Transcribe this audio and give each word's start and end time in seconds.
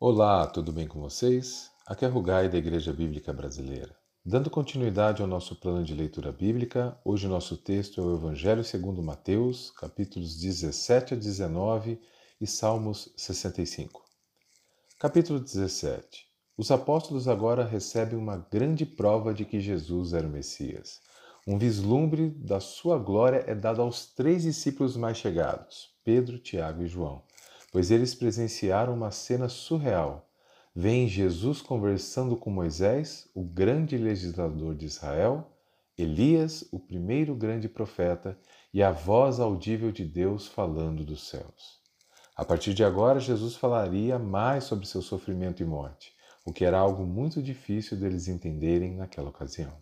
Olá, 0.00 0.46
tudo 0.46 0.70
bem 0.70 0.86
com 0.86 1.00
vocês? 1.00 1.72
Aqui 1.84 2.04
é 2.04 2.08
Rugai 2.08 2.48
da 2.48 2.56
Igreja 2.56 2.92
Bíblica 2.92 3.32
Brasileira. 3.32 3.96
Dando 4.24 4.48
continuidade 4.48 5.20
ao 5.20 5.26
nosso 5.26 5.56
plano 5.56 5.82
de 5.82 5.92
leitura 5.92 6.30
bíblica, 6.30 6.96
hoje 7.04 7.26
o 7.26 7.28
nosso 7.28 7.56
texto 7.56 8.00
é 8.00 8.04
o 8.04 8.14
Evangelho 8.14 8.62
segundo 8.62 9.02
Mateus, 9.02 9.72
capítulos 9.72 10.38
17 10.38 11.14
a 11.14 11.16
19 11.16 12.00
e 12.40 12.46
Salmos 12.46 13.12
65. 13.16 14.04
Capítulo 15.00 15.40
17. 15.40 16.28
Os 16.56 16.70
apóstolos 16.70 17.26
agora 17.26 17.64
recebem 17.64 18.16
uma 18.16 18.36
grande 18.36 18.86
prova 18.86 19.34
de 19.34 19.44
que 19.44 19.58
Jesus 19.58 20.12
era 20.12 20.28
o 20.28 20.30
Messias. 20.30 21.00
Um 21.44 21.58
vislumbre 21.58 22.30
da 22.30 22.60
sua 22.60 22.98
glória 22.98 23.42
é 23.48 23.54
dado 23.54 23.82
aos 23.82 24.06
três 24.06 24.44
discípulos 24.44 24.96
mais 24.96 25.16
chegados, 25.16 25.88
Pedro, 26.04 26.38
Tiago 26.38 26.84
e 26.84 26.86
João 26.86 27.24
pois 27.72 27.90
eles 27.90 28.14
presenciaram 28.14 28.94
uma 28.94 29.10
cena 29.10 29.48
surreal. 29.48 30.28
Vêm 30.74 31.08
Jesus 31.08 31.60
conversando 31.60 32.36
com 32.36 32.50
Moisés, 32.50 33.28
o 33.34 33.42
grande 33.42 33.96
legislador 33.96 34.74
de 34.74 34.86
Israel, 34.86 35.50
Elias, 35.96 36.68
o 36.70 36.78
primeiro 36.78 37.34
grande 37.34 37.68
profeta, 37.68 38.38
e 38.72 38.82
a 38.82 38.92
voz 38.92 39.40
audível 39.40 39.90
de 39.90 40.04
Deus 40.04 40.46
falando 40.46 41.04
dos 41.04 41.28
céus. 41.28 41.78
A 42.36 42.44
partir 42.44 42.72
de 42.72 42.84
agora, 42.84 43.18
Jesus 43.18 43.56
falaria 43.56 44.16
mais 44.16 44.64
sobre 44.64 44.86
seu 44.86 45.02
sofrimento 45.02 45.60
e 45.60 45.66
morte, 45.66 46.12
o 46.46 46.52
que 46.52 46.64
era 46.64 46.78
algo 46.78 47.04
muito 47.04 47.42
difícil 47.42 47.96
deles 47.96 48.28
entenderem 48.28 48.94
naquela 48.94 49.30
ocasião. 49.30 49.76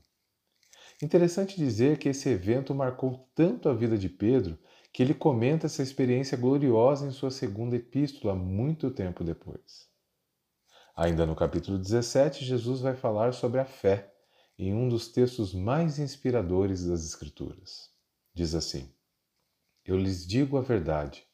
Interessante 1.03 1.59
dizer 1.59 1.99
que 1.99 2.09
esse 2.09 2.31
evento 2.31 2.75
marcou 2.75 3.29
tanto 3.35 3.69
a 3.69 3.75
vida 3.75 3.99
de 3.99 4.09
Pedro 4.09 4.59
que 4.97 5.03
ele 5.03 5.13
comenta 5.13 5.67
essa 5.67 5.83
experiência 5.83 6.39
gloriosa 6.39 7.07
em 7.07 7.11
sua 7.11 7.31
segunda 7.31 7.77
epístola, 7.77 8.35
muito 8.35 8.91
tempo 8.91 9.23
depois. 9.23 9.91
Ainda 10.97 11.27
no 11.27 11.37
capítulo 11.37 11.77
17, 11.77 12.43
Jesus 12.43 12.81
vai 12.81 12.97
falar 12.97 13.35
sobre 13.35 13.61
a 13.61 13.67
fé, 13.67 14.11
em 14.59 14.73
um 14.73 14.89
dos 14.89 15.09
textos 15.09 15.53
mais 15.53 15.99
inspiradores 15.99 16.87
das 16.87 17.05
Escrituras. 17.05 17.91
Diz 18.33 18.55
assim: 18.55 18.91
Eu 19.85 19.99
lhes 19.99 20.27
digo 20.27 20.57
a 20.57 20.63
verdade, 20.63 21.27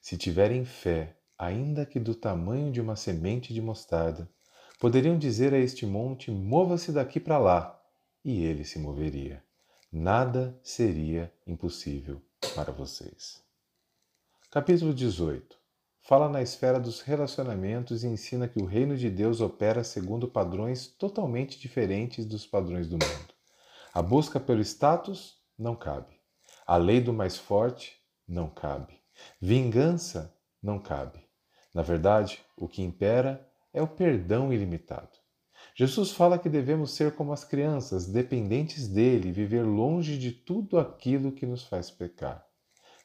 se 0.00 0.16
tiverem 0.16 0.64
fé, 0.64 1.18
ainda 1.36 1.84
que 1.84 2.00
do 2.00 2.14
tamanho 2.14 2.72
de 2.72 2.80
uma 2.80 2.96
semente 2.96 3.52
de 3.52 3.60
mostarda, 3.60 4.30
poderiam 4.78 5.18
dizer 5.18 5.52
a 5.52 5.58
este 5.58 5.84
monte: 5.84 6.30
Mova-se 6.30 6.90
daqui 6.90 7.20
para 7.20 7.36
lá, 7.36 7.78
e 8.24 8.42
ele 8.42 8.64
se 8.64 8.78
moveria. 8.78 9.44
Nada 9.92 10.58
seria 10.62 11.30
impossível 11.46 12.22
para 12.54 12.72
vocês. 12.72 13.42
Capítulo 14.50 14.92
18 14.92 15.60
fala 16.02 16.28
na 16.28 16.42
esfera 16.42 16.80
dos 16.80 17.02
relacionamentos 17.02 18.02
e 18.02 18.08
ensina 18.08 18.48
que 18.48 18.60
o 18.60 18.64
reino 18.64 18.96
de 18.96 19.08
Deus 19.08 19.40
opera 19.40 19.84
segundo 19.84 20.26
padrões 20.26 20.88
totalmente 20.88 21.58
diferentes 21.58 22.26
dos 22.26 22.46
padrões 22.46 22.88
do 22.88 22.94
mundo. 22.94 23.34
A 23.94 24.02
busca 24.02 24.40
pelo 24.40 24.60
status 24.60 25.38
não 25.58 25.76
cabe. 25.76 26.18
A 26.66 26.76
lei 26.76 27.00
do 27.00 27.12
mais 27.12 27.36
forte 27.38 28.00
não 28.26 28.48
cabe. 28.48 29.00
Vingança 29.40 30.34
não 30.62 30.80
cabe. 30.80 31.24
Na 31.72 31.82
verdade, 31.82 32.40
o 32.56 32.66
que 32.66 32.82
impera 32.82 33.48
é 33.72 33.80
o 33.80 33.86
perdão 33.86 34.52
ilimitado. 34.52 35.19
Jesus 35.80 36.10
fala 36.10 36.38
que 36.38 36.50
devemos 36.50 36.90
ser 36.90 37.14
como 37.14 37.32
as 37.32 37.42
crianças, 37.42 38.06
dependentes 38.06 38.86
dele, 38.86 39.30
e 39.30 39.32
viver 39.32 39.62
longe 39.62 40.18
de 40.18 40.30
tudo 40.30 40.78
aquilo 40.78 41.32
que 41.32 41.46
nos 41.46 41.64
faz 41.64 41.90
pecar. 41.90 42.44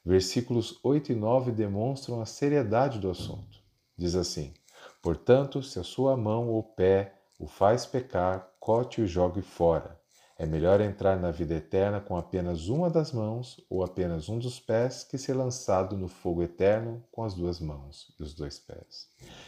Versículos 0.04 0.78
8 0.84 1.14
e 1.14 1.16
9 1.16 1.54
demonstram 1.54 2.20
a 2.20 2.26
seriedade 2.26 3.00
do 3.00 3.10
assunto. 3.10 3.60
Diz 3.98 4.14
assim: 4.14 4.54
Portanto, 5.02 5.64
se 5.64 5.80
a 5.80 5.86
sua 5.86 6.18
mão 6.18 6.50
ou 6.50 6.62
pé 6.62 7.14
o 7.40 7.48
faz 7.48 7.86
pecar, 7.86 8.46
cote 8.60 9.04
e 9.04 9.08
jogue 9.08 9.42
fora. 9.42 9.98
É 10.38 10.46
melhor 10.46 10.82
entrar 10.82 11.18
na 11.18 11.32
vida 11.32 11.54
eterna 11.54 12.02
com 12.02 12.18
apenas 12.18 12.68
uma 12.68 12.90
das 12.90 13.14
mãos 13.14 13.66
ou 13.70 13.86
apenas 13.86 14.28
um 14.28 14.38
dos 14.38 14.60
pés 14.60 15.02
que 15.02 15.18
ser 15.18 15.34
lançado 15.34 15.96
no 15.96 16.10
fogo 16.10 16.44
eterno 16.44 17.02
com 17.10 17.24
as 17.24 17.34
duas 17.34 17.62
mãos 17.62 18.14
e 18.20 18.24
os 18.24 18.34
dois 18.34 18.60
pés. 18.60 19.08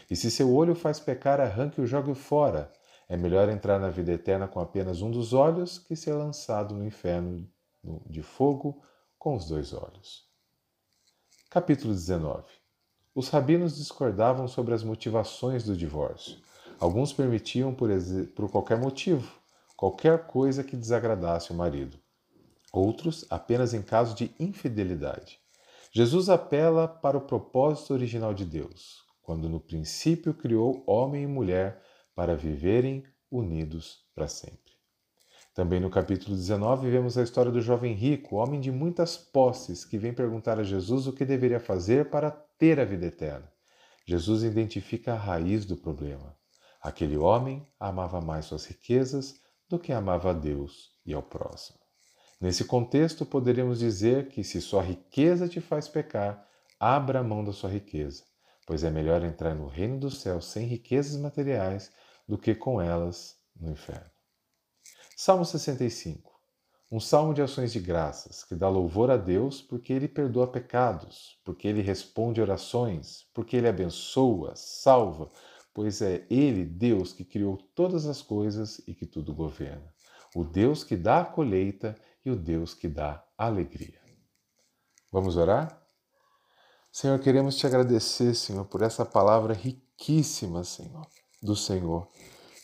E 0.09 0.15
se 0.15 0.31
seu 0.31 0.49
olho 0.55 0.73
faz 0.73 0.97
pecar, 0.97 1.41
arranque 1.41 1.81
e 1.81 1.83
o 1.83 1.87
jogue 1.87 2.15
fora. 2.15 2.71
É 3.09 3.15
melhor 3.15 3.47
entrar 3.47 3.79
na 3.79 3.89
vida 3.89 4.11
eterna 4.11 4.47
com 4.47 4.59
apenas 4.59 5.01
um 5.01 5.09
dos 5.09 5.31
olhos 5.31 5.79
que 5.79 5.95
ser 5.95 6.13
lançado 6.13 6.75
no 6.75 6.85
inferno 6.85 7.49
de 8.05 8.21
fogo 8.21 8.83
com 9.17 9.35
os 9.35 9.47
dois 9.47 9.73
olhos. 9.73 10.25
Capítulo 11.49 11.93
19 11.93 12.43
Os 13.15 13.29
rabinos 13.29 13.77
discordavam 13.77 14.47
sobre 14.47 14.73
as 14.73 14.83
motivações 14.83 15.63
do 15.63 15.75
divórcio. 15.75 16.37
Alguns 16.79 17.13
permitiam 17.13 17.73
por, 17.73 17.89
por 18.35 18.51
qualquer 18.51 18.77
motivo, 18.77 19.39
qualquer 19.77 20.27
coisa 20.27 20.63
que 20.63 20.75
desagradasse 20.75 21.51
o 21.51 21.55
marido. 21.55 21.97
Outros 22.73 23.25
apenas 23.29 23.73
em 23.73 23.81
caso 23.81 24.13
de 24.13 24.35
infidelidade. 24.37 25.39
Jesus 25.93 26.27
apela 26.27 26.87
para 26.87 27.17
o 27.17 27.21
propósito 27.21 27.93
original 27.93 28.33
de 28.33 28.43
Deus, 28.43 29.05
quando 29.21 29.47
no 29.47 29.61
princípio 29.61 30.33
criou 30.33 30.83
homem 30.85 31.23
e 31.23 31.27
mulher 31.27 31.81
para 32.17 32.35
viverem 32.35 33.03
unidos 33.29 33.99
para 34.15 34.27
sempre. 34.27 34.73
Também 35.53 35.79
no 35.79 35.87
capítulo 35.87 36.35
19 36.35 36.89
vemos 36.89 37.15
a 37.15 37.21
história 37.21 37.51
do 37.51 37.61
jovem 37.61 37.93
rico, 37.93 38.37
homem 38.37 38.59
de 38.59 38.71
muitas 38.71 39.15
posses, 39.15 39.85
que 39.85 39.99
vem 39.99 40.11
perguntar 40.11 40.59
a 40.59 40.63
Jesus 40.63 41.05
o 41.05 41.13
que 41.13 41.23
deveria 41.23 41.59
fazer 41.59 42.09
para 42.09 42.31
ter 42.31 42.79
a 42.79 42.85
vida 42.85 43.05
eterna. 43.05 43.47
Jesus 44.03 44.41
identifica 44.41 45.13
a 45.13 45.15
raiz 45.15 45.63
do 45.63 45.77
problema. 45.77 46.35
Aquele 46.81 47.17
homem 47.17 47.67
amava 47.79 48.19
mais 48.19 48.45
suas 48.45 48.65
riquezas 48.65 49.35
do 49.69 49.77
que 49.77 49.93
amava 49.93 50.31
a 50.31 50.33
Deus 50.33 50.93
e 51.05 51.13
ao 51.13 51.21
próximo. 51.21 51.77
Nesse 52.41 52.65
contexto, 52.65 53.27
poderíamos 53.27 53.77
dizer 53.77 54.29
que 54.29 54.43
se 54.43 54.59
sua 54.59 54.81
riqueza 54.81 55.47
te 55.47 55.61
faz 55.61 55.87
pecar, 55.87 56.47
abra 56.79 57.19
a 57.19 57.23
mão 57.23 57.43
da 57.43 57.53
sua 57.53 57.69
riqueza, 57.69 58.23
pois 58.65 58.83
é 58.83 58.89
melhor 58.89 59.23
entrar 59.23 59.53
no 59.53 59.67
reino 59.67 59.99
dos 59.99 60.19
céus 60.19 60.47
sem 60.47 60.65
riquezas 60.65 61.15
materiais 61.15 61.91
do 62.27 62.37
que 62.37 62.53
com 62.53 62.81
elas 62.81 63.37
no 63.55 63.71
inferno. 63.71 64.11
Salmo 65.15 65.45
65 65.45 66.27
um 66.89 67.01
salmo 67.01 67.33
de 67.33 67.41
ações 67.41 67.73
de 67.73 67.81
graças, 67.81 68.45
que 68.45 68.55
dá 68.55 68.69
louvor 68.69 69.11
a 69.11 69.17
Deus 69.17 69.61
porque 69.61 69.91
ele 69.91 70.07
perdoa 70.07 70.47
pecados, 70.47 71.37
porque 71.43 71.67
ele 71.67 71.81
responde 71.81 72.39
orações, 72.39 73.25
porque 73.33 73.57
ele 73.57 73.67
abençoa, 73.67 74.53
salva, 74.55 75.29
pois 75.73 76.01
é 76.01 76.25
ele, 76.29 76.63
Deus, 76.63 77.11
que 77.11 77.25
criou 77.25 77.57
todas 77.75 78.05
as 78.05 78.21
coisas 78.21 78.79
e 78.87 78.93
que 78.93 79.05
tudo 79.05 79.35
governa. 79.35 79.93
O 80.33 80.45
Deus 80.45 80.81
que 80.81 80.95
dá 80.95 81.19
a 81.19 81.25
colheita 81.25 81.93
e 82.23 82.31
o 82.31 82.37
Deus 82.37 82.73
que 82.73 82.87
dá 82.87 83.21
alegria. 83.37 83.99
Vamos 85.11 85.35
orar? 85.35 85.81
Senhor, 86.89 87.19
queremos 87.19 87.57
te 87.57 87.67
agradecer, 87.67 88.33
Senhor, 88.33 88.63
por 88.65 88.81
essa 88.81 89.05
palavra 89.05 89.53
riquíssima, 89.53 90.63
Senhor 90.63 91.05
do 91.41 91.55
Senhor, 91.55 92.07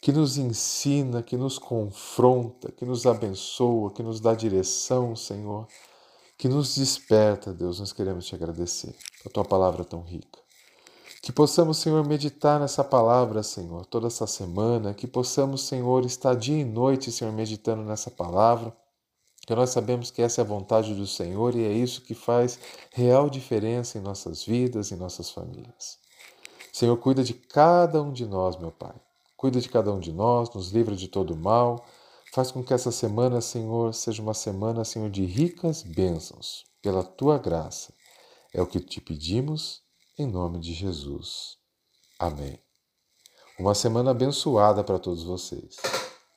que 0.01 0.11
nos 0.11 0.37
ensina, 0.37 1.23
que 1.23 1.37
nos 1.37 1.57
confronta, 1.57 2.71
que 2.71 2.85
nos 2.85 3.05
abençoa, 3.05 3.91
que 3.91 4.03
nos 4.03 4.19
dá 4.19 4.33
direção, 4.33 5.15
Senhor, 5.15 5.67
que 6.37 6.49
nos 6.49 6.75
desperta, 6.75 7.53
Deus. 7.53 7.79
Nós 7.79 7.93
queremos 7.93 8.25
te 8.25 8.35
agradecer 8.35 8.95
a 9.25 9.29
tua 9.29 9.45
palavra 9.45 9.85
tão 9.85 10.01
rica. 10.01 10.43
Que 11.21 11.31
possamos, 11.31 11.77
Senhor, 11.77 12.05
meditar 12.05 12.59
nessa 12.59 12.83
palavra, 12.83 13.41
Senhor, 13.43 13.85
toda 13.85 14.07
essa 14.07 14.27
semana, 14.27 14.93
que 14.93 15.07
possamos, 15.07 15.61
Senhor, 15.63 16.05
estar 16.05 16.35
dia 16.35 16.59
e 16.59 16.65
noite, 16.65 17.13
Senhor, 17.13 17.31
meditando 17.31 17.81
nessa 17.81 18.11
palavra, 18.11 18.75
que 19.47 19.55
nós 19.55 19.69
sabemos 19.69 20.11
que 20.11 20.21
essa 20.21 20.41
é 20.41 20.43
a 20.43 20.47
vontade 20.47 20.93
do 20.93 21.07
Senhor 21.07 21.55
e 21.55 21.63
é 21.63 21.71
isso 21.71 22.01
que 22.01 22.13
faz 22.13 22.59
real 22.91 23.29
diferença 23.29 23.97
em 23.97 24.01
nossas 24.01 24.43
vidas 24.43 24.91
e 24.91 24.97
nossas 24.97 25.29
famílias. 25.29 25.97
Senhor, 26.73 26.97
cuida 26.97 27.23
de 27.23 27.35
cada 27.35 28.01
um 28.01 28.11
de 28.11 28.25
nós, 28.25 28.57
meu 28.57 28.71
Pai. 28.71 28.95
Cuida 29.37 29.61
de 29.61 29.69
cada 29.69 29.93
um 29.93 29.99
de 29.99 30.11
nós, 30.11 30.51
nos 30.55 30.71
livra 30.71 30.95
de 30.95 31.07
todo 31.07 31.37
mal. 31.37 31.85
Faz 32.33 32.51
com 32.51 32.63
que 32.63 32.73
essa 32.73 32.91
semana, 32.91 33.39
Senhor, 33.41 33.93
seja 33.93 34.23
uma 34.23 34.33
semana, 34.33 34.83
Senhor, 34.83 35.07
de 35.07 35.23
ricas 35.23 35.83
bênçãos, 35.83 36.65
pela 36.81 37.03
tua 37.03 37.37
graça. 37.37 37.93
É 38.51 38.59
o 38.59 38.65
que 38.65 38.79
te 38.79 38.99
pedimos, 38.99 39.83
em 40.17 40.25
nome 40.25 40.59
de 40.59 40.73
Jesus. 40.73 41.57
Amém. 42.17 42.59
Uma 43.59 43.75
semana 43.75 44.09
abençoada 44.09 44.83
para 44.83 44.97
todos 44.97 45.23
vocês. 45.23 45.75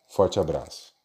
Forte 0.07 0.39
abraço. 0.39 0.96